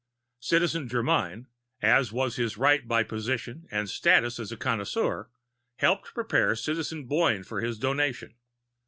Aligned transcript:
V 0.39 0.45
Citizen 0.47 0.89
Germyn, 0.89 1.45
as 1.83 2.11
was 2.11 2.35
his 2.35 2.57
right 2.57 2.87
by 2.87 3.03
position 3.03 3.67
and 3.69 3.87
status 3.87 4.39
as 4.39 4.51
a 4.51 4.57
connoisseur, 4.57 5.29
helped 5.75 6.15
prepare 6.15 6.55
Citizen 6.55 7.03
Boyne 7.05 7.43
for 7.43 7.61
his 7.61 7.77
Donation. 7.77 8.33